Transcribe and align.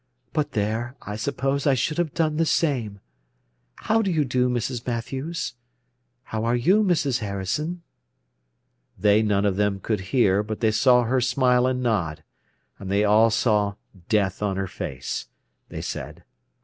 "But 0.33 0.53
there, 0.53 0.95
I 1.03 1.15
suppose 1.15 1.67
I 1.67 1.75
should 1.75 1.99
have 1.99 2.15
done 2.15 2.37
the 2.37 2.45
same. 2.47 3.01
How 3.81 4.01
do 4.01 4.09
you 4.09 4.25
do, 4.25 4.49
Mrs. 4.49 4.87
Mathews? 4.87 5.53
How 6.23 6.43
are 6.43 6.55
you, 6.55 6.81
Mrs. 6.83 7.19
Harrison?" 7.19 7.83
They 8.97 9.21
none 9.21 9.45
of 9.45 9.57
them 9.57 9.79
could 9.79 9.99
hear, 10.09 10.41
but 10.41 10.59
they 10.59 10.71
saw 10.71 11.03
her 11.03 11.21
smile 11.21 11.67
and 11.67 11.83
nod. 11.83 12.23
And 12.79 12.91
they 12.91 13.03
all 13.03 13.29
saw 13.29 13.75
death 14.09 14.41
on 14.41 14.57
her 14.57 14.65
face, 14.65 15.27
they 15.69 15.83
said. 15.83 16.23